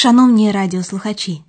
Шановні 0.00 0.52
радіослухачі, 0.52 1.42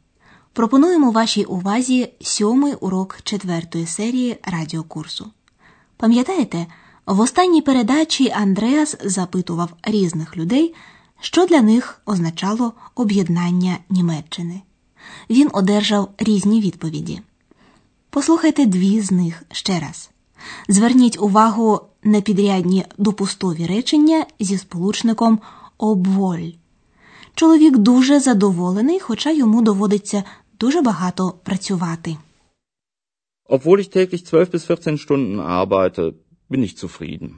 пропонуємо 0.53 1.11
вашій 1.11 1.43
увазі 1.43 2.09
сьомий 2.21 2.73
урок 2.73 3.19
четвертої 3.23 3.85
серії 3.85 4.37
радіокурсу. 4.43 5.31
Пам'ятаєте, 5.97 6.67
в 7.05 7.19
останній 7.19 7.61
передачі 7.61 8.29
Андреас 8.29 8.97
запитував 9.03 9.69
різних 9.83 10.37
людей, 10.37 10.73
що 11.19 11.45
для 11.45 11.61
них 11.61 12.01
означало 12.05 12.73
об'єднання 12.95 13.77
Німеччини. 13.89 14.61
Він 15.29 15.49
одержав 15.53 16.09
різні 16.17 16.61
відповіді. 16.61 17.21
Послухайте 18.09 18.65
дві 18.65 19.01
з 19.01 19.11
них 19.11 19.43
ще 19.51 19.79
раз. 19.79 20.09
Зверніть 20.67 21.21
увагу 21.21 21.79
на 22.03 22.21
підрядні 22.21 22.85
допустові 22.97 23.65
речення 23.65 24.25
зі 24.39 24.57
сполучником 24.57 25.39
обволь. 25.77 26.60
Чоловік 27.35 27.77
дуже 27.77 28.19
задоволений, 28.19 28.99
хоча 28.99 29.31
йому 29.31 29.61
доводиться 29.61 30.23
дуже 30.59 30.81
багато 30.81 31.33
працювати. 31.43 32.17
Obwohl 33.49 33.79
ich 33.79 33.89
täglich 33.89 34.23
12 34.23 34.53
bis 34.53 34.65
14 34.65 34.99
Stunden 34.99 35.39
arbeite, 35.39 36.13
bin 36.49 36.63
ich 36.63 36.75
zufrieden. 36.77 37.29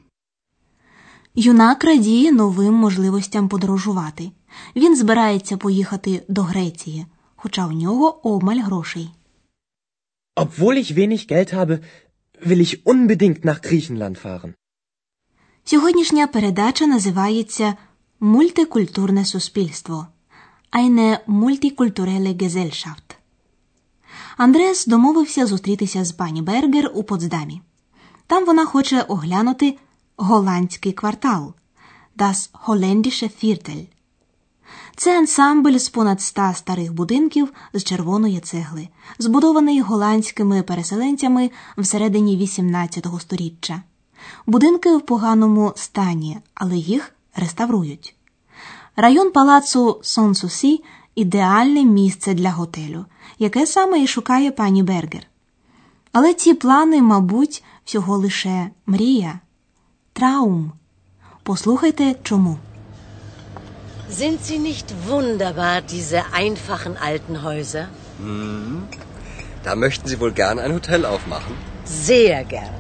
Юнак 1.36 1.84
радіє 1.84 2.32
новим 2.32 2.74
можливостям 2.74 3.50
подорожувати. 3.50 4.32
Він 4.76 4.96
збирається 4.96 5.58
поїхати 5.58 6.24
до 6.28 6.42
Греції, 6.42 7.06
хоча 7.36 7.68
у 7.68 7.72
нього 7.72 8.28
обмаль 8.28 8.60
грошей. 8.60 9.10
Obwohl 10.36 10.74
ich 10.74 10.92
wenig 10.98 11.32
Geld 11.32 11.54
habe, 11.54 11.80
will 12.46 12.62
ich 12.62 12.84
unbedingt 12.86 13.46
nach 13.46 13.60
Griechenland 13.62 14.26
fahren. 14.26 14.54
Сьогоднішня 15.64 16.28
передача 16.28 16.88
називається 16.88 17.74
Мультикультурне 18.24 19.26
суспільство. 19.26 20.08
Eine 20.72 21.20
multikulturelle 21.28 22.34
Gesellschaft. 22.34 23.18
Андреас 24.38 24.86
домовився 24.86 25.46
зустрітися 25.46 26.06
з 26.06 26.12
пані 26.12 26.42
Бергер 26.42 26.92
у 26.94 27.04
Потсдамі. 27.04 27.62
Там 28.28 28.46
вона 28.46 28.66
хоче 28.66 29.02
оглянути 29.02 29.78
голландський 30.18 30.92
квартал 30.92 31.54
Das 32.18 32.50
Holländische 32.66 33.30
Viertel. 33.44 33.88
Це 34.96 35.18
ансамбль 35.18 35.78
з 35.78 35.90
понад 35.90 36.20
ста 36.20 36.54
старих 36.54 36.94
будинків 36.94 37.54
з 37.74 37.84
червоної 37.84 38.40
цегли, 38.40 38.88
збудований 39.20 39.82
голландськими 39.82 40.64
переселенцями 40.64 41.52
всередині 41.78 42.38
18 42.38 43.08
століття. 43.20 43.82
Будинки 44.46 44.98
в 44.98 45.02
поганому 45.02 45.74
стані, 45.76 46.38
але 46.54 46.78
їх 46.78 47.14
реставрують. 47.36 48.16
Район 48.96 49.32
палацу 49.32 50.00
Сон-Сусі 50.04 50.84
ідеальне 51.16 51.84
місце 51.84 52.34
для 52.34 52.52
готелю, 52.52 53.06
яке 53.40 53.66
саме 53.66 54.00
і 54.00 54.08
шукає 54.08 54.52
пані 54.52 54.84
Бергер. 54.84 55.28
Але 56.12 56.34
ці 56.34 56.54
плани, 56.54 57.02
мабуть, 57.02 57.64
всього 57.86 58.18
лише 58.18 58.70
мрія. 58.86 59.40
Траум. 60.14 60.72
Послухайте 61.44 62.16
чому. 62.24 62.58
Sind 64.12 64.38
sie 64.48 64.60
nicht 64.60 64.88
wunderbar, 65.10 65.82
diese 65.96 66.20
einfachen 66.42 66.96
alten 67.10 67.36
Häuser? 67.46 67.86
Da 69.66 69.76
möchten 69.76 70.08
Sie 70.12 70.20
wohl 70.20 70.34
gern 70.42 70.60
ein 70.60 70.74
Hotel 70.78 71.02
aufmachen? 71.14 71.56
Sehr 71.86 72.44
gern. 72.44 72.76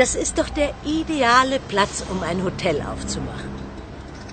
Das 0.00 0.14
ist 0.14 0.38
doch 0.38 0.50
der 0.60 0.70
ideale 0.98 1.58
Platz, 1.72 1.94
um 2.12 2.18
ein 2.30 2.42
Hotel 2.48 2.76
aufzumachen. 2.92 3.51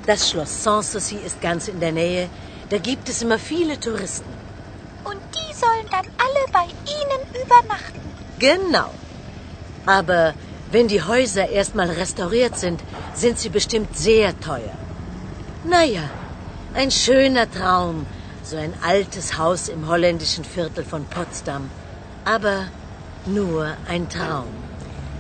Das 0.10 0.28
Schloss 0.28 0.64
Sanssouci 0.64 1.18
ist 1.24 1.40
ganz 1.40 1.68
in 1.68 1.80
der 1.80 1.92
Nähe. 1.92 2.30
Da 2.72 2.80
gibt 2.80 3.08
es 3.10 3.22
immer 3.22 3.38
viele 3.38 3.80
Touristen. 3.80 4.32
Und 5.04 5.20
die 5.36 5.54
sollen 5.54 5.88
dann 5.92 6.08
alle 6.26 6.44
bei 6.52 6.66
Ihnen 6.98 7.22
übernachten. 7.44 8.00
Genau. 8.40 8.90
Aber 9.86 10.34
wenn 10.72 10.88
die 10.88 11.04
Häuser 11.04 11.48
erstmal 11.50 11.92
restauriert 11.92 12.58
sind, 12.58 12.82
sind 13.14 13.38
sie 13.38 13.50
bestimmt 13.50 13.96
sehr 13.96 14.30
teuer. 14.40 14.74
Naja, 15.64 16.10
ein 16.74 16.90
schöner 16.90 17.48
Traum, 17.52 18.08
so 18.42 18.58
ein 18.58 18.74
altes 18.82 19.38
Haus 19.38 19.70
im 19.70 19.88
holländischen 19.88 20.44
Viertel 20.44 20.86
von 20.86 21.06
Potsdam. 21.06 21.70
Aber 22.26 22.66
nur 23.28 23.78
ein 23.88 24.10
Traum. 24.10 24.48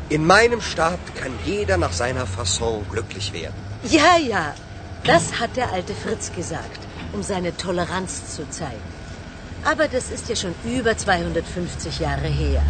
In 0.09 0.25
meinem 0.25 0.61
Staat 0.61 1.03
kann 1.13 1.33
jeder 1.45 1.77
nach 1.77 1.93
seiner 1.93 2.25
Fasson 2.25 2.83
glücklich 2.89 3.31
werden. 3.33 3.53
Ja, 3.83 4.17
ja, 4.17 4.55
das 5.04 5.24
hat 5.40 5.56
der 5.56 5.72
alte 5.72 5.94
Fritz 5.94 6.32
gesagt, 6.32 6.80
um 7.12 7.22
seine 7.22 7.56
Toleranz 7.56 8.12
zu 8.34 8.42
zeigen. 8.58 8.88
Aber 9.64 9.86
das 9.88 10.10
ist 10.10 10.28
ja 10.28 10.36
schon 10.36 10.54
über 10.64 10.96
250 10.96 11.98
Jahre 12.00 12.28
her. 12.28 12.62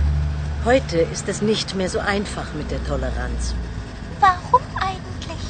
Heute 0.64 0.98
ist 1.14 1.28
es 1.28 1.42
nicht 1.42 1.74
mehr 1.74 1.90
so 1.90 1.98
einfach 1.98 2.48
mit 2.54 2.70
der 2.70 2.82
Toleranz. 2.90 3.54
Warum 4.20 4.62
eigentlich? 4.76 5.44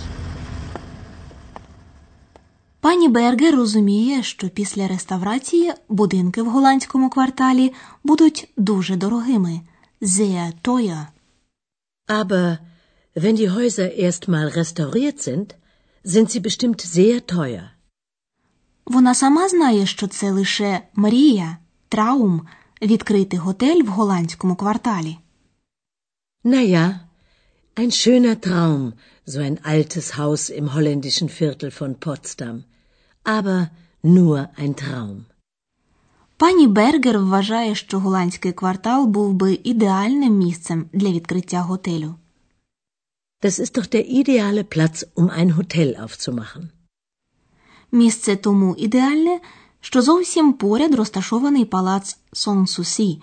Пані 2.81 3.09
Бергер 3.09 3.57
розуміє, 3.57 4.23
що 4.23 4.49
після 4.49 4.89
реставрації 4.89 5.73
будинки 5.89 6.43
в 6.43 6.51
голландському 6.51 7.11
кварталі 7.11 7.73
будуть 8.05 8.49
дуже 8.57 8.97
дорогими. 8.97 9.61
Sehr 10.03 10.53
teuer. 10.63 11.07
Aber 12.09 12.59
wenn 13.15 13.37
die 13.37 13.51
Häuser 13.51 13.89
erstmal 14.07 14.49
restauriert 14.49 15.19
sind, 15.29 15.55
sind 16.04 16.32
sie 16.32 16.40
bestimmt 16.40 16.82
sehr 16.82 17.22
teuer. 17.22 17.70
Вона 18.86 19.16
сама 19.16 19.50
знає, 19.50 19.86
що 19.86 20.08
це 20.08 20.32
лише 20.32 20.82
мрія, 20.96 21.58
траум 21.90 22.42
відкрити 22.82 23.38
готель 23.38 23.84
в 23.84 23.88
голландському 23.88 24.56
кварталі. 24.56 25.18
Naja, 26.44 27.00
ein 27.76 27.92
schöner 27.92 28.36
Traum, 28.48 28.94
so 29.28 29.40
ein 29.48 29.58
altes 29.74 30.08
Haus 30.18 30.44
im 30.60 30.68
holländischen 30.76 31.30
Viertel 31.40 31.70
von 31.80 31.92
Potsdam. 32.06 32.64
Aber 33.24 33.68
nur 34.04 34.48
ein 34.62 34.74
Traum. 34.74 35.26
Пані 36.38 36.68
Бергер 36.68 37.20
вважає, 37.20 37.76
що 37.76 38.00
голландський 38.00 38.52
квартал 38.52 39.06
був 39.06 39.34
би 39.34 39.60
ідеальним 39.64 40.38
місцем 40.38 40.86
для 40.94 41.12
відкриття 41.12 41.62
готелю. 41.62 42.16
Das 43.42 43.58
ist 43.58 43.78
doch 43.78 43.86
der 43.86 44.06
ideale 44.08 44.64
Platz, 44.64 45.06
um 45.16 45.30
ein 45.30 45.56
Hotel 45.58 45.96
aufzumachen. 45.96 46.70
Місце 47.92 48.36
тому 48.36 48.76
ідеальне, 48.78 49.40
що 49.82 50.02
зовсім 50.02 50.54
поряд 50.54 50.96
розташований 50.96 51.66
палац 51.66 52.18
Сон-Сусі, 52.34 53.22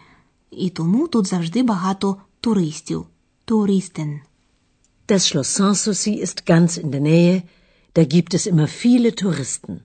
і 0.51 0.71
тому 0.71 1.09
тут 1.09 1.27
завжди 1.27 1.63
багато 1.63 2.17
туристів. 2.41 3.07
Туристен. 3.45 4.21
Das 5.09 5.29
Schloss 5.29 5.51
Sanssouci 5.55 6.15
ist 6.27 6.47
ganz 6.47 6.79
in 6.79 6.91
der 6.91 7.01
Nähe. 7.01 7.43
Da 7.95 8.03
gibt 8.05 8.35
es 8.35 8.47
immer 8.53 8.67
viele 8.67 9.11
Touristen. 9.23 9.81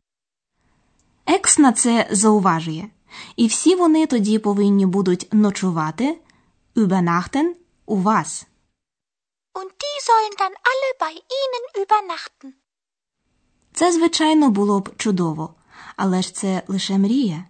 Екс 1.25 1.59
на 1.59 1.71
це 1.71 2.07
зауважує. 2.11 2.87
І 3.35 3.47
всі 3.47 3.75
вони 3.75 4.07
тоді 4.07 4.39
повинні 4.39 4.85
будуть 4.85 5.27
ночувати 5.31 6.17
übernachten 6.75 7.51
у 7.85 7.97
вас. 7.97 8.47
Und 9.59 9.69
die 9.83 9.97
sollen 10.09 10.35
dann 10.41 10.55
alle 10.71 10.89
bei 11.03 11.13
Ihnen 11.39 11.63
übernachten. 11.83 12.53
Це, 13.73 13.91
звичайно, 13.91 14.49
було 14.49 14.79
б 14.79 14.89
чудово, 14.97 15.53
але 15.95 16.21
ж 16.21 16.33
це 16.33 16.63
лише 16.67 16.97
мрія. 16.97 17.45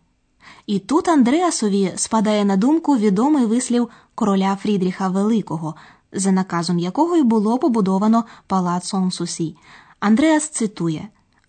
І 0.66 0.79
тут 0.79 1.07
Андреасові 1.07 1.94
спадає 1.95 2.45
на 2.45 2.57
думку 2.57 2.97
відомий 2.97 3.45
вислів 3.45 3.89
короля 4.16 4.56
Фрідріха 4.62 5.07
Великого, 5.07 5.75
за 6.12 6.31
наказом 6.31 6.79
якого 6.79 7.16
й 7.16 7.23
було 7.23 7.59
побудовано 7.59 8.25
палац 8.47 8.94
Сон-Сусі. 8.94 9.56
Андреас 10.00 10.50
цитує 10.50 11.07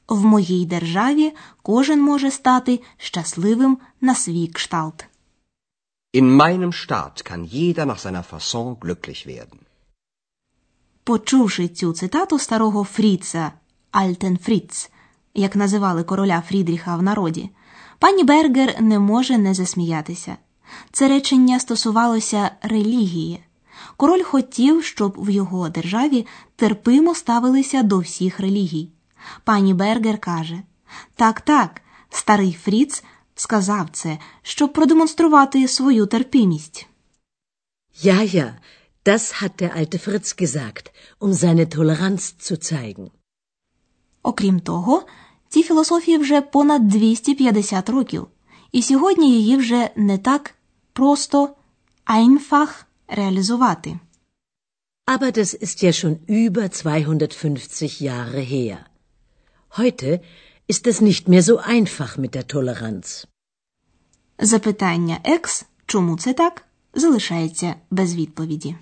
В 0.09 0.25
моїй 0.25 0.67
державі 0.67 1.35
кожен 1.63 2.01
може 2.01 2.31
стати 2.31 2.81
щасливим 2.97 3.79
на 4.01 4.15
свій 4.15 4.47
кшталт. 4.47 5.07
In 6.15 6.37
meinem 6.37 6.73
Staat 6.73 7.25
kann 7.25 7.45
jeder 7.45 7.87
nach 7.87 7.99
seiner 7.99 8.25
Fasson 8.33 8.77
glücklich 8.81 9.27
werden. 9.27 9.59
Почувши 11.05 11.69
цю 11.69 11.93
цитату 11.93 12.39
старого 12.39 12.85
Фріца 12.85 13.53
Альтен 13.91 14.39
Фріц, 14.39 14.91
як 15.35 15.57
називали 15.57 16.05
короля 16.05 16.43
Фрідріха 16.49 16.97
в 16.97 17.03
народі, 17.03 17.51
пані 17.99 18.25
Бергер 18.25 18.83
не 18.83 18.99
може 18.99 19.39
не 19.39 19.55
засміятися. 19.55 20.37
Це 20.93 21.09
речення 21.09 21.61
стосувалося 21.61 22.51
релігії. 22.63 23.45
Король 23.97 24.23
хотів, 24.23 24.85
щоб 24.85 25.15
в 25.19 25.31
його 25.31 25.69
державі 25.69 26.27
терпимо 26.57 27.15
ставилися 27.15 27.83
до 27.83 27.99
всіх 27.99 28.41
релігій. 28.41 28.89
Пані 29.45 29.75
Бергер 29.75 30.19
каже: 30.19 30.63
Так, 31.15 31.41
так, 31.41 31.81
старий 32.11 32.59
Фріц 32.63 33.05
сказав 33.35 33.89
це, 33.93 34.19
щоб 34.43 34.73
продемонструвати 34.73 35.69
свою 35.69 36.07
терпимість. 36.07 36.87
Ja, 38.05 38.23
ja, 38.23 38.55
das 39.05 39.41
hat 39.41 39.61
der 39.61 39.75
alte 39.75 39.99
Fritz 39.99 40.37
gesagt, 40.37 40.93
um 41.19 41.33
seine 41.33 41.69
Toleranz 41.69 42.39
zu 42.39 42.57
zeigen. 42.57 43.11
Окрім 44.23 44.61
того, 44.61 45.05
Цій 45.53 45.63
філософії 45.63 46.19
вже 46.19 46.41
понад 46.41 46.89
250 46.89 47.89
років, 47.89 48.27
і 48.73 48.83
сьогодні 48.83 49.31
її 49.31 49.57
вже 49.57 49.91
не 49.97 50.19
так 50.19 50.55
просто 50.93 51.49
einfach 52.07 52.85
реалізувати. 53.09 53.99
Aber 55.07 55.39
das 55.39 55.63
ist 55.63 55.83
ja 55.83 55.93
schon 55.93 56.17
über 56.29 56.69
250 56.69 58.03
Jahre 58.03 58.41
her. 58.41 58.79
Heute 59.79 60.21
ist 60.69 60.87
es 60.87 61.01
nicht 61.01 61.29
mehr 61.29 61.43
so 61.43 61.57
einfach 61.59 62.19
mit 62.19 62.35
der 62.35 62.47
Toleranz. 62.47 63.27
Запитання 64.39 65.21
Екс, 65.25 65.67
чому 65.87 66.17
це 66.17 66.33
так, 66.33 66.65
залишається 66.95 67.75
без 67.91 68.15
відповіді. 68.15 68.77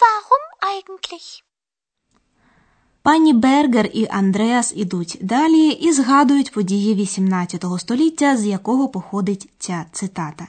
Warum 0.00 0.44
eigentlich? 0.72 1.42
Пані 3.02 3.32
Бергер 3.32 3.90
і 3.92 4.06
Андреас 4.10 4.72
ідуть 4.76 5.18
далі 5.20 5.68
і 5.68 5.92
згадують 5.92 6.52
події 6.52 6.94
XVIII 6.94 7.78
століття, 7.78 8.36
з 8.36 8.46
якого 8.46 8.88
походить 8.88 9.48
ця 9.58 9.86
цитата. 9.92 10.46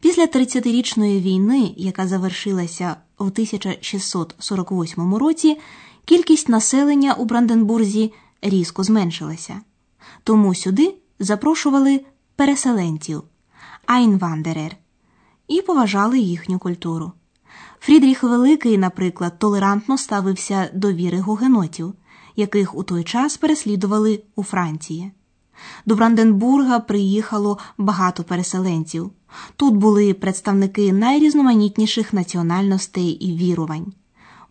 Після 0.00 0.24
30-річної 0.24 1.20
війни, 1.20 1.74
яка 1.76 2.08
завершилася 2.08 2.96
у 3.18 3.24
1648 3.24 5.14
році, 5.14 5.58
кількість 6.04 6.48
населення 6.48 7.14
у 7.14 7.24
Бранденбурзі 7.24 8.12
різко 8.42 8.82
зменшилася. 8.82 9.60
Тому 10.24 10.54
сюди 10.54 10.94
запрошували 11.18 12.04
переселенців 12.36 13.22
Айнвандерер 13.86 14.76
і 15.48 15.62
поважали 15.62 16.18
їхню 16.18 16.58
культуру. 16.58 17.12
Фрідріх 17.84 18.22
Великий, 18.22 18.78
наприклад, 18.78 19.38
толерантно 19.38 19.98
ставився 19.98 20.70
до 20.74 20.92
віри 20.92 21.20
гугенотів, 21.20 21.94
яких 22.36 22.74
у 22.74 22.82
той 22.82 23.04
час 23.04 23.36
переслідували 23.36 24.22
у 24.36 24.42
Франції. 24.42 25.12
До 25.86 25.96
Бранденбурга 25.96 26.80
приїхало 26.80 27.58
багато 27.78 28.24
переселенців. 28.24 29.10
Тут 29.56 29.74
були 29.74 30.14
представники 30.14 30.92
найрізноманітніших 30.92 32.12
національностей 32.12 33.08
і 33.08 33.36
вірувань, 33.36 33.92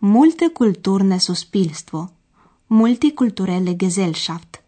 мультикультурне 0.01 1.19
суспільство, 1.19 2.09
мультикультуреле 2.69 3.71
Gesellschaft, 3.71 4.59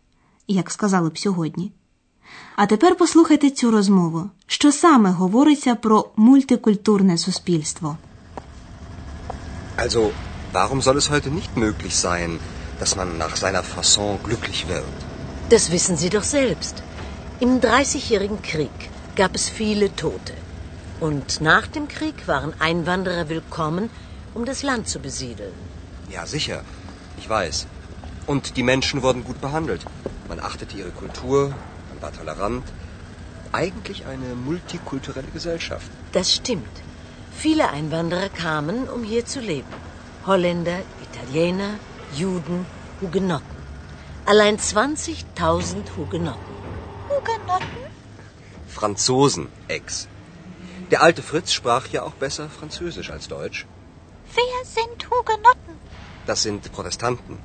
як 0.48 0.72
сказали 0.72 1.10
б 1.10 1.18
сьогодні. 1.18 1.72
А 2.56 2.66
тепер 2.66 2.96
послухайте 2.96 3.50
цю 3.50 3.72
розмову. 3.72 4.30
Що 4.48 4.72
саме 4.72 5.12
говориться 5.12 5.76
про 5.76 6.10
мультикультурне 6.16 7.18
суспільство? 7.18 7.98
Also, 9.84 10.14
warum 10.54 10.82
soll 10.82 10.98
es 10.98 11.10
heute 11.10 11.30
nicht 11.30 11.58
möglich 11.58 11.96
sein, 11.98 12.40
dass 12.80 12.96
man 12.96 13.18
nach 13.18 13.36
seiner 13.36 13.64
Fasson 13.64 14.18
glücklich 14.24 14.70
wird? 14.70 14.86
Das 15.50 15.72
wissen 15.74 15.98
Sie 15.98 16.10
doch 16.10 16.24
selbst. 16.24 16.76
Im 17.42 17.60
Dreißigjährigen 17.60 18.42
Krieg 18.42 18.78
gab 19.18 19.36
es 19.36 19.50
viele 19.50 19.94
Tote. 20.04 20.36
Und 21.02 21.42
nach 21.42 21.68
dem 21.68 21.90
Krieg 21.90 22.30
waren 22.30 22.54
Einwanderer 22.62 23.28
willkommen, 23.28 23.90
um 24.34 24.46
das 24.46 24.64
Land 24.64 24.88
zu 24.88 25.00
besiedeln. 25.00 25.58
Ja, 26.10 26.26
sicher. 26.26 26.62
Ich 27.18 27.28
weiß. 27.28 27.68
Und 28.26 28.56
die 28.56 28.64
Menschen 28.64 29.02
wurden 29.02 29.26
gut 29.26 29.42
behandelt. 29.42 29.86
Man 30.30 30.40
achtete 30.40 30.78
ihre 30.78 30.92
Kultur, 30.92 31.50
man 31.90 32.02
war 32.02 32.14
tolerant. 32.14 32.64
Eigentlich 33.52 34.06
eine 34.06 34.34
multikulturelle 34.50 35.32
Gesellschaft. 35.34 35.92
Das 36.14 36.34
stimmt. 36.34 36.84
Viele 37.36 37.70
Einwanderer 37.70 38.30
kamen, 38.30 38.88
um 38.90 39.04
hier 39.04 39.26
zu 39.26 39.40
leben. 39.40 39.74
Holländer, 40.26 40.80
Italiener, 41.02 41.80
Juden, 42.16 42.66
Hugenotten. 43.02 43.58
Allein 44.26 44.58
20.000 44.58 45.98
Hugenotten. 45.98 46.56
Hugenotten? 47.10 47.84
Franzosen, 48.68 49.50
Ex. 49.68 50.08
Der 50.92 51.02
alte 51.02 51.22
Fritz 51.22 51.52
sprach 51.52 51.88
ja 51.88 52.04
auch 52.04 52.14
besser 52.14 52.50
Französisch 52.50 53.10
als 53.12 53.28
Deutsch. 53.28 53.66
Wer 54.34 54.60
sind 54.66 55.10
Hugenotten? 55.12 55.76
Das 56.26 56.44
sind 56.44 56.72
Protestanten. 56.72 57.38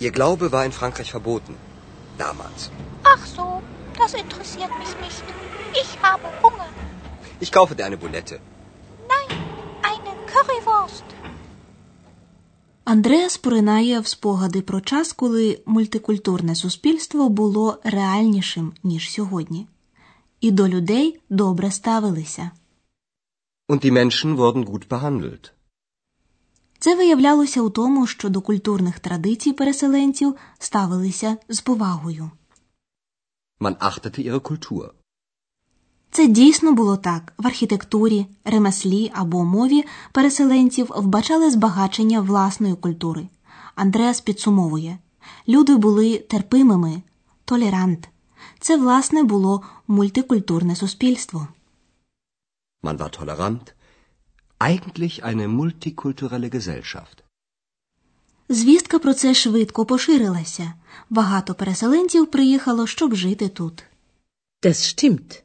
Ihr 0.00 0.10
Glaube 0.10 0.50
war 0.52 0.64
in 0.64 0.72
Frankreich 0.72 1.10
verboten. 1.10 1.54
Damals. 2.18 2.70
Ach 3.04 3.24
so, 3.26 3.62
das 3.96 4.14
interessiert 4.14 4.70
mich 4.78 4.92
nicht. 5.06 5.22
Ich 5.82 5.90
habe 6.02 6.28
Hunger. 6.42 6.68
Ich 7.40 7.52
kaufe 7.52 7.76
dir 7.76 7.86
eine 7.86 7.96
Boulette. 7.96 8.40
Андреас 12.84 13.36
поринає 13.36 14.00
в 14.00 14.06
спогади 14.06 14.60
про 14.62 14.80
час, 14.80 15.12
коли 15.12 15.60
мультикультурне 15.66 16.54
суспільство 16.54 17.28
було 17.28 17.78
реальнішим, 17.84 18.72
ніж 18.82 19.10
сьогодні, 19.10 19.66
і 20.40 20.50
до 20.50 20.68
людей 20.68 21.20
добре 21.30 21.70
ставилися. 21.70 22.50
Und 23.68 23.84
die 23.84 23.92
Menschen 23.92 24.36
wurden 24.36 24.64
gut 24.64 24.88
behandelt. 24.88 25.52
Це 26.78 26.96
виявлялося 26.96 27.62
у 27.62 27.70
тому, 27.70 28.06
що 28.06 28.28
до 28.28 28.40
культурних 28.40 29.00
традицій 29.00 29.52
переселенців 29.52 30.34
ставилися 30.58 31.36
з 31.48 31.60
повагою. 31.60 32.30
Man 33.60 33.76
achtete 33.78 34.20
ihre 34.20 34.40
Kultur. 34.40 34.97
Це 36.10 36.26
дійсно 36.26 36.72
було 36.72 36.96
так. 36.96 37.32
В 37.38 37.46
архітектурі, 37.46 38.26
ремеслі 38.44 39.10
або 39.14 39.44
мові 39.44 39.84
переселенців 40.12 40.92
вбачали 40.96 41.50
збагачення 41.50 42.20
власної 42.20 42.74
культури. 42.74 43.28
Андреас 43.74 44.20
підсумовує 44.20 44.98
люди 45.48 45.76
були 45.76 46.18
терпимими, 46.18 47.02
толерант. 47.44 48.08
Це, 48.60 48.76
власне, 48.76 49.22
було 49.22 49.62
мультикультурне 49.88 50.76
суспільство. 50.76 51.48
Man 52.82 52.98
war 52.98 53.10
tolerant. 53.10 53.72
Eigentlich 54.60 55.22
eine 55.22 55.46
multikulturelle 55.48 56.50
Gesellschaft. 56.54 57.22
Звістка 58.48 58.98
про 58.98 59.14
це 59.14 59.34
швидко 59.34 59.86
поширилася. 59.86 60.72
Багато 61.10 61.54
переселенців 61.54 62.30
приїхало, 62.30 62.86
щоб 62.86 63.14
жити 63.14 63.48
тут. 63.48 63.84
Das 64.62 64.74
stimmt. 64.74 65.42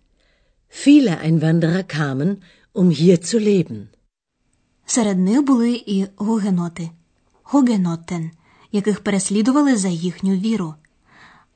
Viele 0.81 1.19
Einwanderer 1.19 1.83
kamen, 1.83 2.41
um 2.73 2.89
hier 2.89 3.21
zu 3.21 3.37
leben. 3.39 3.89
Серед 4.85 5.17
них 5.17 5.43
були 5.43 5.83
і 5.85 6.07
гугеноти, 6.15 6.89
гугенотен, 7.43 8.31
яких 8.71 8.99
переслідували 8.99 9.75
за 9.77 9.87
їхню 9.87 10.35
віру. 10.35 10.75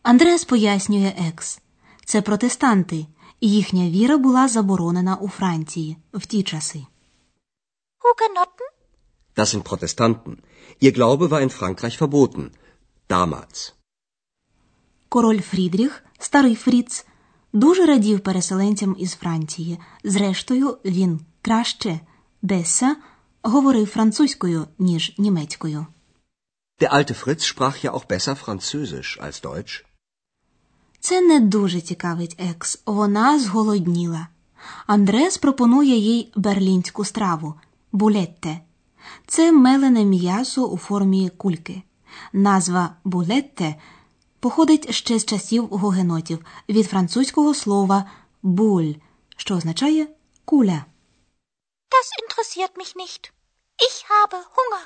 Андреас 0.03 0.45
пояснює 0.45 1.13
екс. 1.29 1.61
Це 2.05 2.21
протестанти, 2.21 3.05
і 3.39 3.51
їхня 3.51 3.89
віра 3.89 4.17
була 4.17 4.47
заборонена 4.47 5.15
у 5.15 5.29
Франції 5.29 5.97
в 6.13 6.25
ті 6.25 6.43
часи. 6.43 6.83
Hugenotten? 7.99 8.69
Das 9.35 9.55
sind 9.55 9.63
Protestanten. 9.63 10.37
Ihr 10.81 10.91
Glaube 10.91 11.29
war 11.31 11.41
in 11.41 11.49
Frankreich 11.49 11.97
verboten. 12.01 12.51
Damals. 13.09 13.73
Король 15.09 15.41
Фрідріх, 15.41 16.03
старий 16.19 16.55
Фріц, 16.55 17.05
дуже 17.53 17.85
радів 17.85 18.19
переселенцям 18.19 18.95
із 18.99 19.13
Франції. 19.13 19.79
Зрештою, 20.03 20.77
він 20.85 21.19
краще 21.41 21.99
Беса 22.41 22.95
говорив 23.41 23.87
французькою, 23.87 24.67
ніж 24.79 25.15
німецькою. 25.17 25.85
Der 26.79 26.93
alte 26.93 27.13
Fritz 27.13 27.43
sprach 27.53 27.77
ja 27.83 27.91
auch 27.91 28.05
besser 28.05 28.35
Französisch 28.35 29.17
als 29.25 29.41
Deutsch. 29.41 29.83
Це 30.99 31.21
не 31.21 31.39
дуже 31.39 31.81
цікавить 31.81 32.35
екс. 32.39 32.81
Вона 32.85 33.39
зголодніла. 33.39 34.27
Андрес 34.87 35.37
пропонує 35.37 35.97
їй 35.97 36.31
берлінську 36.35 37.05
страву 37.05 37.53
булетте. 37.91 38.59
Це 39.27 39.51
мелене 39.51 40.05
м'ясо 40.05 40.65
у 40.65 40.77
формі 40.77 41.31
кульки. 41.37 41.81
Назва 42.33 42.95
булетте 43.03 43.75
походить 44.47 44.93
ще 44.93 45.19
з 45.19 45.25
часів 45.25 45.67
гогенотів 45.67 46.45
від 46.69 46.87
французького 46.87 47.53
слова 47.53 48.11
буль, 48.41 48.93
що 49.37 49.55
означає 49.55 50.07
куля. 50.45 50.85
Das 51.95 52.07
interessiert 52.23 52.73
mich 52.81 52.95
nicht. 53.03 53.21
Ich 53.87 53.97
habe 54.13 54.37
Hunger. 54.55 54.83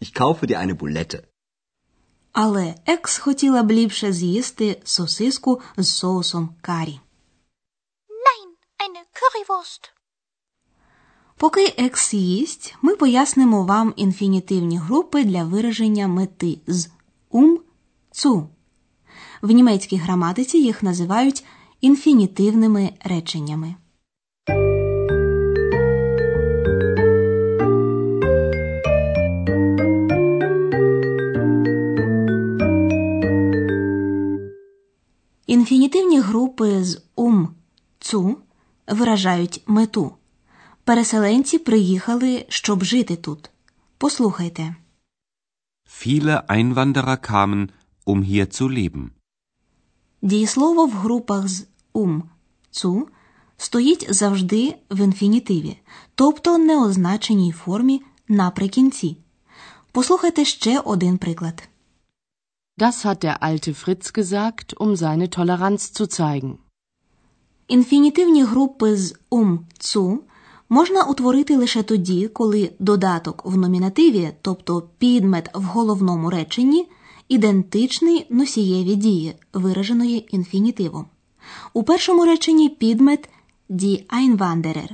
Ich 0.00 0.12
kaufe 0.14 0.46
dir 0.46 0.58
eine 0.58 0.74
Boulette. 0.74 1.24
Але 2.32 2.74
екс 2.86 3.18
хотіла 3.18 3.62
б 3.62 3.70
ліпше 3.72 4.12
з'їсти 4.12 4.80
сосиску 4.84 5.60
з 5.76 5.88
соусом 5.96 6.54
карі. 6.60 7.00
Nein, 8.26 8.48
eine 8.84 9.02
Currywurst. 9.18 9.90
Поки 11.36 11.74
екс 11.78 12.14
їсть, 12.14 12.74
ми 12.82 12.96
пояснимо 12.96 13.64
вам 13.64 13.92
інфінітивні 13.96 14.78
групи 14.78 15.24
для 15.24 15.44
вираження 15.44 16.08
мети 16.08 16.58
з 16.66 16.88
ум 17.30 17.60
цу. 18.10 18.48
В 19.42 19.50
німецькій 19.50 19.96
граматиці 19.96 20.58
їх 20.58 20.82
називають 20.82 21.44
інфінітивними 21.80 22.92
реченнями. 23.04 23.74
Інфінітивні 35.46 36.20
групи 36.20 36.84
з 36.84 37.02
ум 37.16 37.48
цу 37.98 38.36
виражають 38.88 39.62
мету. 39.66 40.12
Переселенці 40.84 41.58
приїхали, 41.58 42.44
щоб 42.48 42.84
жити 42.84 43.16
тут. 43.16 43.50
Послухайте. 43.98 44.74
Viele 45.86 46.42
Einwanderer 46.48 47.18
kamen, 47.30 47.68
um 48.06 48.22
hier 48.22 48.46
zu 48.46 48.68
leben. 48.68 49.21
Дієслово 50.22 50.86
в 50.86 50.90
групах 50.90 51.48
з 51.48 51.66
ум 51.92 52.22
цу 52.70 53.08
стоїть 53.56 54.06
завжди 54.10 54.74
в 54.90 55.04
інфінітиві, 55.04 55.78
тобто 56.14 56.58
неозначеній 56.58 57.52
формі 57.52 58.02
наприкінці. 58.28 59.16
Послухайте 59.92 60.44
ще 60.44 60.80
один 60.80 61.18
приклад. 61.18 61.68
Das 62.78 63.04
hat 63.04 63.24
der 63.24 63.36
alte 63.40 63.74
Fritz 63.74 64.12
gesagt, 64.18 64.68
um 64.80 64.96
seine 64.96 65.28
Toleranz 65.28 65.92
zu 65.92 66.06
zeigen. 66.06 66.52
Інфінітивні 67.68 68.44
групи 68.44 68.96
з 68.96 69.14
ум 69.30 69.66
цу 69.78 70.22
можна 70.68 71.04
утворити 71.04 71.56
лише 71.56 71.82
тоді, 71.82 72.28
коли 72.28 72.72
додаток 72.78 73.42
в 73.44 73.56
номінативі, 73.56 74.32
тобто 74.42 74.88
підмет 74.98 75.50
в 75.54 75.62
головному 75.62 76.30
реченні, 76.30 76.88
ідентичний 77.32 78.26
носієві 78.30 78.94
дії, 78.94 79.34
вираженої 79.52 80.36
інфінітивом. 80.36 81.06
У 81.72 81.82
першому 81.82 82.24
реченні 82.24 82.68
підмет 82.68 83.28
die 83.70 84.04
Einwanderer. 84.06 84.90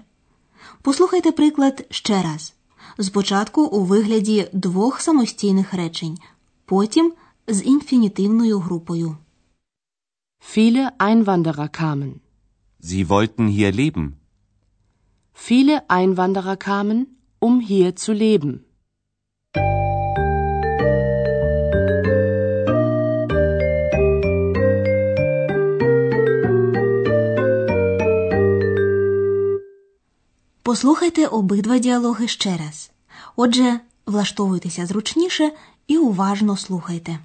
Послухайте 0.83 1.33
приклад 1.33 1.87
ще 1.91 2.23
раз. 2.23 2.55
Спочатку 3.01 3.63
у 3.63 3.85
вигляді 3.85 4.49
двох 4.53 5.01
самостійних 5.01 5.75
речень, 5.75 6.19
потім 6.65 7.13
з 7.49 7.65
інфінітивною 7.65 8.59
групою. 8.59 9.17
Viele 10.55 10.91
Einwanderer 10.99 11.69
kamen. 11.81 12.13
Sie 12.83 13.09
wollten 13.09 13.47
hier 13.49 13.73
leben. 13.73 14.07
Viele 15.49 15.77
Einwanderer 15.89 16.57
kamen, 16.57 17.07
um 17.41 17.61
hier 17.61 17.97
zu 17.97 18.13
leben. 18.13 18.68
Послухайте 30.69 31.27
обидва 31.27 31.79
діалоги 31.79 32.29
ще 32.29 32.57
раз. 32.57 32.91
Отже, 33.37 33.81
влаштовуйтеся 34.07 34.87
зручніше 34.87 35.53
і 35.87 35.99
уважно 35.99 36.57
слухайте. 36.57 37.19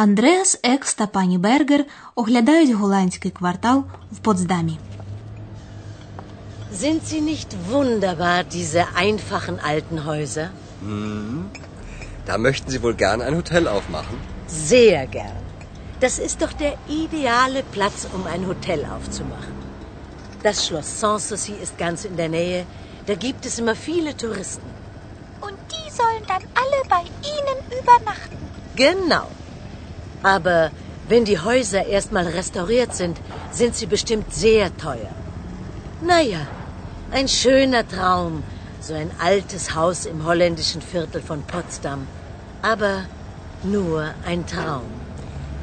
Андреас 0.00 0.60
Екс 0.62 0.94
та 0.94 1.06
пані 1.06 1.38
Бергер 1.38 1.84
оглядають 2.14 2.70
голландський 2.70 3.30
квартал 3.30 3.84
в 4.12 4.18
Потсдамі. 4.18 4.78
Sind 6.72 7.00
sie 7.10 7.22
nicht 7.32 7.50
wunderbar, 7.72 8.44
diese 8.44 8.82
einfachen 9.04 9.56
alten 9.72 9.98
Häuser? 10.08 10.46
Da 12.26 12.34
möchten 12.38 12.70
Sie 12.72 12.82
wohl 12.82 12.96
gern 13.04 13.20
ein 13.26 13.36
Hotel 13.40 13.64
aufmachen? 13.76 14.16
Sehr 14.48 15.06
gern. 15.06 15.38
Das 16.04 16.14
ist 16.26 16.42
doch 16.42 16.52
der 16.52 16.74
ideale 17.02 17.62
Platz, 17.62 17.98
um 18.16 18.22
ein 18.26 18.46
Hotel 18.50 18.80
aufzumachen. 18.94 19.54
Das 20.42 20.66
Schloss 20.66 21.00
Sanssouci 21.00 21.54
ist 21.64 21.78
ganz 21.78 22.04
in 22.04 22.16
der 22.16 22.28
Nähe. 22.28 22.66
Da 23.06 23.14
gibt 23.14 23.46
es 23.46 23.58
immer 23.62 23.76
viele 23.88 24.16
Touristen. 24.16 24.68
Und 25.46 25.56
die 25.74 25.88
sollen 26.00 26.24
dann 26.32 26.44
alle 26.62 26.80
bei 26.94 27.02
Ihnen 27.34 27.58
übernachten. 27.80 28.38
Genau. 28.84 29.26
Aber 30.23 30.71
wenn 31.07 31.25
die 31.25 31.39
Häuser 31.39 31.85
erstmal 31.85 32.27
restauriert 32.27 32.95
sind, 32.95 33.17
sind 33.51 33.75
sie 33.75 33.85
bestimmt 33.85 34.33
sehr 34.33 34.75
teuer. 34.77 35.11
Naja, 36.01 36.47
ein 37.11 37.27
schöner 37.27 37.87
Traum, 37.87 38.43
so 38.81 38.93
ein 38.93 39.11
altes 39.19 39.75
Haus 39.75 40.05
im 40.05 40.25
holländischen 40.25 40.81
Viertel 40.81 41.21
von 41.21 41.41
Potsdam. 41.43 42.07
Aber 42.61 43.05
nur 43.63 44.13
ein 44.25 44.45
Traum. 44.47 44.85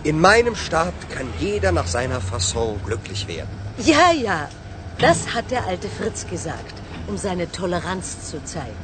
In 0.04 0.20
meinem 0.20 0.54
Staat 0.54 0.94
kann 1.10 1.26
jeder 1.40 1.72
nach 1.72 1.86
seiner 1.86 2.20
Fasson 2.20 2.80
glücklich 2.84 3.26
werden. 3.26 3.48
Ja, 3.78 4.12
ja, 4.12 4.48
das 4.98 5.34
hat 5.34 5.50
der 5.50 5.66
alte 5.66 5.88
Fritz 5.88 6.26
gesagt, 6.28 6.74
um 7.08 7.16
seine 7.16 7.50
Toleranz 7.50 8.30
zu 8.30 8.42
zeigen. 8.44 8.76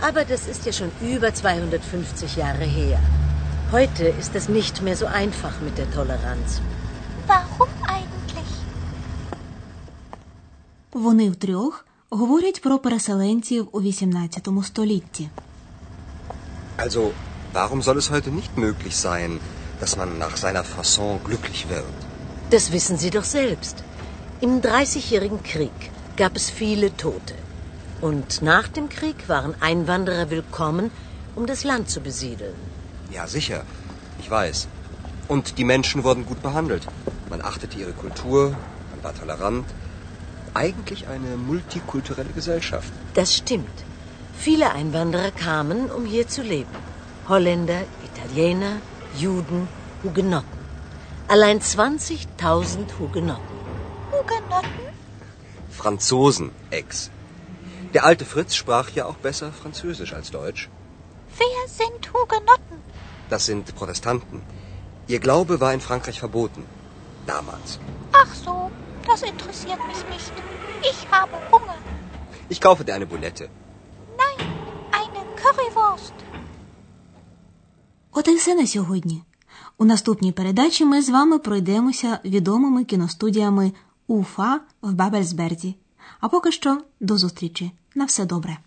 Aber 0.00 0.24
das 0.24 0.46
ist 0.46 0.64
ja 0.64 0.72
schon 0.72 0.90
über 1.02 1.34
250 1.34 2.36
Jahre 2.36 2.64
her. 2.64 2.98
Heute 3.71 4.05
ist 4.21 4.35
es 4.35 4.49
nicht 4.49 4.81
mehr 4.81 4.95
so 4.95 5.05
einfach 5.05 5.55
mit 5.61 5.77
der 5.77 5.89
Toleranz. 5.91 6.49
Warum 7.27 7.69
eigentlich? 7.87 8.51
Вони 10.91 11.29
втрьох 11.29 11.85
говорять 12.09 12.61
про 12.61 12.79
переселенців 12.79 13.67
у 13.71 13.81
XVIII 13.81 14.63
столітті. 14.63 15.29
Also, 16.77 17.11
warum 17.53 17.81
soll 17.81 17.97
es 17.97 18.09
heute 18.11 18.31
nicht 18.31 18.57
möglich 18.57 18.95
sein, 19.07 19.39
dass 19.81 19.97
man 19.97 20.09
nach 20.17 20.35
seiner 20.37 20.63
Fasson 20.63 21.19
glücklich 21.27 21.61
wird? 21.69 21.97
Das 22.49 22.71
wissen 22.71 22.97
Sie 22.97 23.11
doch 23.17 23.27
selbst. 23.39 23.75
Im 24.41 24.61
Dreißigjährigen 24.61 25.41
Krieg 25.51 25.77
gab 26.17 26.33
es 26.35 26.49
viele 26.61 26.95
Tote. 27.05 27.35
Und 28.01 28.41
nach 28.41 28.67
dem 28.67 28.87
Krieg 28.89 29.19
waren 29.33 29.53
Einwanderer 29.61 30.29
willkommen, 30.29 30.91
um 31.37 31.45
das 31.51 31.63
Land 31.63 31.89
zu 31.89 31.99
besiedeln. 32.01 32.55
Ja, 33.10 33.26
sicher. 33.26 33.64
Ich 34.20 34.30
weiß. 34.30 34.68
Und 35.28 35.58
die 35.58 35.64
Menschen 35.64 36.04
wurden 36.04 36.26
gut 36.26 36.42
behandelt. 36.42 36.86
Man 37.28 37.42
achtete 37.42 37.78
ihre 37.78 37.92
Kultur, 37.92 38.50
man 38.90 39.02
war 39.02 39.14
tolerant. 39.14 39.66
Eigentlich 40.54 41.06
eine 41.08 41.36
multikulturelle 41.36 42.30
Gesellschaft. 42.30 42.92
Das 43.14 43.36
stimmt. 43.36 43.84
Viele 44.36 44.72
Einwanderer 44.72 45.30
kamen, 45.30 45.90
um 45.90 46.04
hier 46.06 46.26
zu 46.26 46.42
leben. 46.42 46.74
Holländer, 47.28 47.82
Italiener, 48.08 48.76
Juden, 49.16 49.68
Hugenotten. 50.02 50.60
Allein 51.28 51.60
20.000 51.60 52.98
Hugenotten. 52.98 53.56
Hugenotten? 54.10 54.86
Franzosen, 55.70 56.50
Ex. 56.70 57.10
Der 57.94 58.04
alte 58.04 58.24
Fritz 58.24 58.54
sprach 58.54 58.90
ja 58.90 59.06
auch 59.06 59.16
besser 59.16 59.52
Französisch 59.52 60.12
als 60.12 60.30
Deutsch. 60.30 60.68
Wer 61.38 61.68
sind 61.68 62.12
Hugenotten? 62.12 62.78
Das 63.32 63.42
sind 63.50 63.64
Protestanten. 63.80 64.36
Ihr 65.12 65.20
Glaube 65.26 65.54
war 65.64 65.72
in 65.76 65.82
Frankreich 65.88 66.18
verboten. 66.24 66.62
Damals. 67.34 67.68
Ach 68.22 68.32
so, 68.44 68.54
das 69.08 69.20
interessiert 69.32 69.80
mich 69.90 70.02
nicht. 70.14 70.34
Ich 70.90 71.00
habe 71.14 71.36
Hunger. 71.52 71.78
Ich 72.52 72.60
kaufe 72.66 72.82
dir 72.84 72.94
eine 72.98 73.08
Bulette. 73.12 73.44
Nein, 74.22 74.38
eine 75.00 75.20
Currywurst. 75.42 76.14
От 78.12 78.28
і 78.28 78.34
все 78.34 78.54
на 78.54 78.66
сьогодні. 78.66 79.22
У 79.78 79.84
наступній 79.84 80.32
передачі 80.32 80.84
ми 80.84 81.02
з 81.02 81.08
вами 81.08 81.38
пройдемося 81.38 82.18
відомими 82.24 82.84
кіностудіями 82.84 83.72
Уфа 84.06 84.60
в 84.82 84.92
Бабельсберзі. 84.92 85.76
А 86.20 86.28
поки 86.28 86.52
що 86.52 86.78
до 87.00 87.18
зустрічі. 87.18 87.72
На 87.94 88.04
все 88.04 88.24
добре. 88.24 88.58